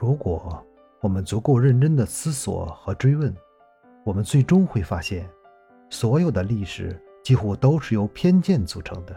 [0.00, 0.64] 如果
[1.02, 3.36] 我们足够认真的思索和追问，
[4.02, 5.28] 我们最终会发现，
[5.90, 9.14] 所有的历史几乎都是由偏见组成的。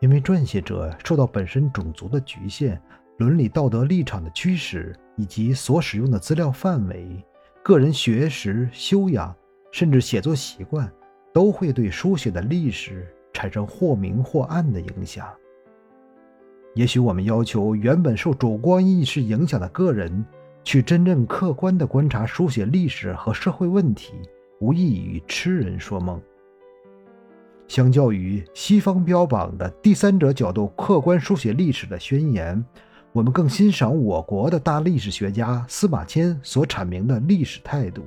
[0.00, 2.82] 因为撰写者受到本身种族的局限、
[3.18, 7.24] 伦理道德立场的驱使，以及所使用的资料范围、
[7.62, 9.32] 个人学识修养，
[9.70, 10.92] 甚至写作习惯，
[11.32, 15.32] 都会对书写的历史产生或明或暗的影响。
[16.78, 20.24] 也许我们要求原本受主观意识影响的个人，
[20.62, 24.12] 去真正客观地观察书写历史和社会问题，
[24.60, 26.22] 无异于痴人说梦。
[27.66, 32.64] 相较于西方标榜的第三者角度客观书写历史的宣言，
[33.10, 38.04] 我们更欣赏我国的大历史学家司马迁所阐明的历史态度：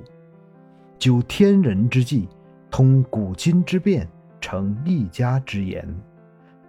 [0.98, 2.26] 究天人之际，
[2.70, 4.08] 通古今之变，
[4.40, 5.86] 成一家之言。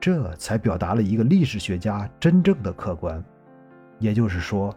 [0.04, 3.24] 这才表达了一个历史学家真正的客观。
[4.00, 4.76] 也就是说，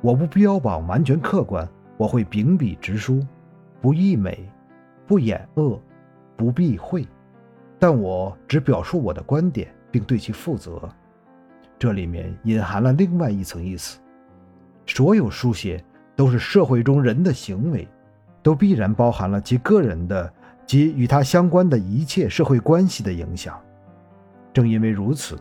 [0.00, 1.64] 我不标榜完全客观，
[1.96, 3.24] 我会秉笔直书，
[3.80, 4.50] 不溢美，
[5.06, 5.80] 不掩恶，
[6.36, 7.06] 不避讳。
[7.78, 10.88] 但我只表述我的观点，并对其负责。
[11.78, 14.00] 这里面隐含了另外一层意思：
[14.86, 15.80] 所有书写
[16.16, 17.86] 都是社会中人的行为，
[18.42, 20.34] 都必然包含了其个人的
[20.66, 23.56] 及与他相关的一切社会关系的影响。
[24.58, 25.38] 正因为如此，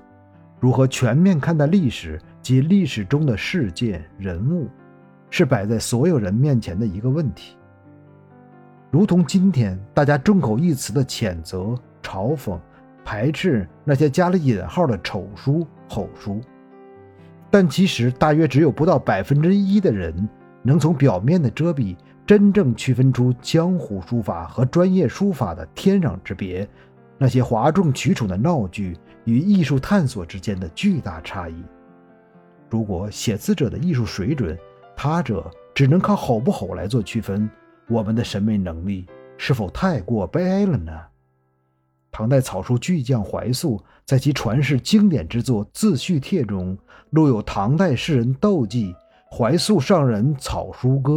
[0.60, 4.70] 如何全面看待历史及历史中的事件人物，
[5.32, 7.58] 是摆在所有人面前的一个问题。
[8.92, 11.76] 如同今天大家众口一词的谴责。
[12.04, 12.58] 嘲讽、
[13.04, 16.40] 排斥那些加了引号的丑书、吼书，
[17.52, 20.30] 但其实大约只有不到百分之一的人
[20.64, 26.66] 能从表面的遮蔽真正区分出江湖书法和专业书法的天壤之别，
[27.18, 31.56] 那些哗众取宠的闹剧与艺术探索之间的巨大差异。
[32.70, 34.58] 如果写字者的艺术水准，
[34.96, 37.50] 他者只能靠吼不吼来做区分，
[37.88, 39.08] 我们的审美能力
[39.38, 40.92] 是否太过悲哀了呢？
[42.12, 46.78] 唐代草书巨匠怀素在其传世经典之作《自叙帖》中，
[47.12, 48.94] 录有唐代诗人窦记
[49.36, 51.14] 《怀素上人草书歌》：“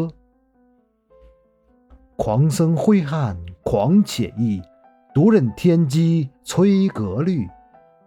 [2.17, 4.61] 狂僧挥汗狂且意，
[5.21, 7.47] 独任天机摧格律。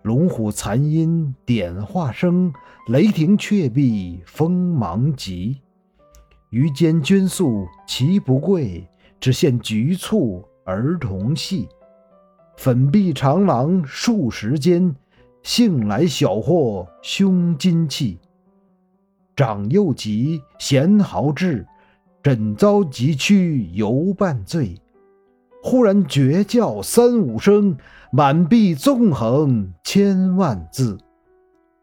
[0.02, 2.52] 龙虎残音点化声，
[2.88, 5.62] 雷霆却壁锋芒急。
[6.50, 11.70] 于间君素其不贵，只羡局促儿童戏。”
[12.58, 14.96] 粉壁长廊数十间，
[15.44, 18.18] 幸来小获胸襟气。
[19.36, 21.64] 长幼及贤豪志，
[22.24, 24.76] 枕遭疾躯犹半醉。
[25.66, 27.78] 忽然绝叫三五声，
[28.12, 30.98] 满壁纵横千万字。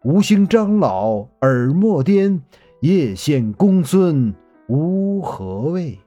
[0.04, 2.42] 吴兴张老耳莫颠，
[2.82, 4.34] 叶县公孙
[4.69, 5.98] 无何谓？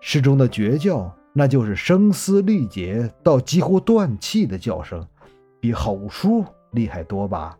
[0.00, 1.12] 诗中的绝叫。
[1.36, 5.04] 那就是声嘶力竭到几乎断气的叫声，
[5.58, 7.58] 比吼书厉害多吧？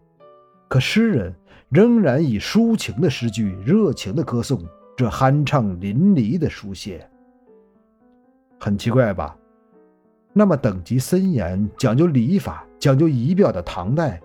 [0.69, 1.34] 可诗人
[1.70, 4.62] 仍然以抒情的诗句热情地歌颂
[4.97, 7.04] 这酣畅淋漓的书写。
[8.59, 9.37] 很奇怪吧？
[10.32, 14.20] 那么等级森严、讲究礼法、讲究仪表的唐代，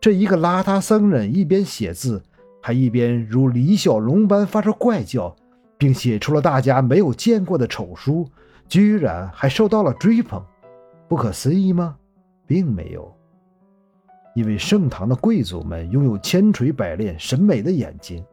[0.00, 2.22] 这一个邋遢僧人一边写字，
[2.62, 5.34] 还一边如李小龙般发出怪叫，
[5.76, 8.26] 并写出了大家没有见过的丑书。
[8.68, 10.40] 居然还受到了追捧，
[11.08, 11.96] 不可思议吗？
[12.46, 13.12] 并没有，
[14.32, 18.24] 因为盛唐的贵族们拥有千锤百炼审美的眼睛，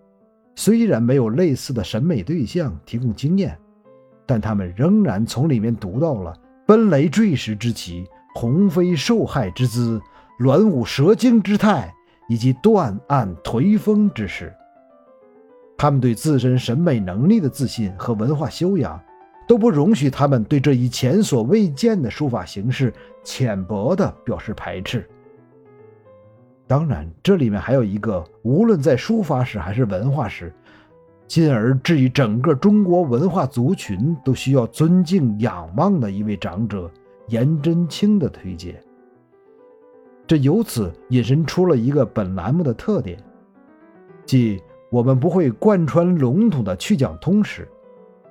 [0.56, 3.57] 虽然没有类似的审美对象提供经验，
[4.28, 8.06] 但他们仍然从里面读到了奔雷坠石之奇、
[8.36, 10.00] 鸿飞受害之姿、
[10.40, 11.92] 鸾舞蛇精之态
[12.30, 14.54] 以及断案颓风之势。
[15.78, 19.02] 他们对自身审美能力的自信和文化修养。
[19.48, 22.94] 都不容许他们对这一前所未见的书法形式
[23.24, 25.10] 浅薄地表示排斥。
[26.68, 30.54] 当然，这里面还有一个无论在书法史还是文化史，
[31.27, 36.89] 进而至于整个中国文化族群都需要尊敬仰望的一位长者
[37.27, 38.81] 颜真卿的推荐。
[40.25, 43.18] 这由此引申出了一个本栏目的特点，
[44.25, 47.68] 即我们不会贯穿笼统的去讲通史。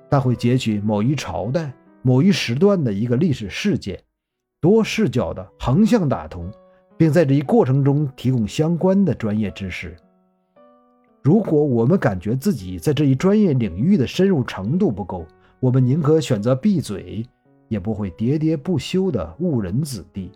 [0.09, 4.01] 但会截取某一朝代、某一时段的一个历史事件，
[4.61, 6.49] 多视角的横向打通，
[6.95, 9.97] 并在这一过程中提供相关的专业知识。
[11.27, 15.25] 如果我们感觉自己在这一专业领域的深入程度不够，
[15.59, 17.21] 我们宁可选择闭嘴，
[17.67, 20.31] 也不会喋喋不休的误人子弟。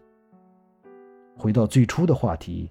[1.37, 2.69] 回到最初的话题，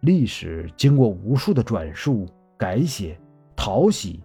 [0.00, 3.16] 历史经过无数的转述、改写、
[3.54, 4.20] 淘洗，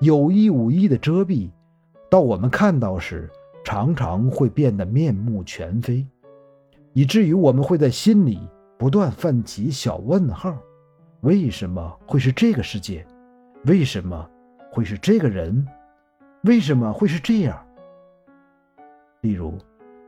[0.00, 1.48] 有意无意的遮蔽，
[2.10, 3.26] 到我们看到时，
[3.64, 6.06] 常常会变得面目全非，
[6.92, 8.38] 以至于我们会在心里
[8.76, 10.54] 不断泛起小问号：
[11.26, 13.04] 为什么会是这个世界？
[13.64, 14.24] 为什么
[14.70, 15.66] 会是这个人？
[16.44, 17.60] 为什么会是这样？
[19.22, 19.58] 例如，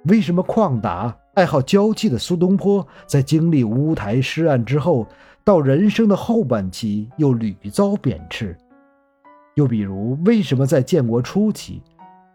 [0.04, 5.08] 为什么旷达爱好交际的苏东坡，在经历乌台诗案之后，
[5.42, 8.56] 到人生的后半期又屡遭贬斥？
[9.56, 11.82] 又比如，为什么在建国初期，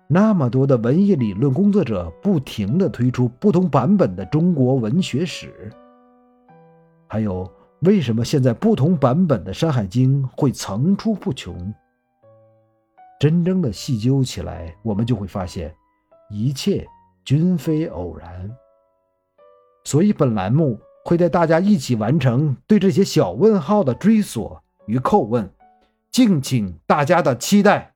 [0.10, 5.72] 那么多的文艺理论工作者不停地推出不同版本的中国文学史？
[7.08, 7.50] 还有，
[7.86, 11.74] 为什么现在不同版本的《山海经》会层出不穷？
[13.20, 15.74] 真正的细究起来，我们就会发现，
[16.30, 16.88] 一切
[17.26, 18.50] 均非偶然。
[19.84, 25.50] 所以，本栏目会带大家一起完成对这些小问号的追索与叩问，
[26.10, 27.93] 敬请大家的期待。